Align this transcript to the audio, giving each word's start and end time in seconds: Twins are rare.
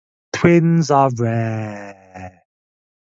Twins 0.33 0.89
are 0.89 1.11
rare. 1.19 2.41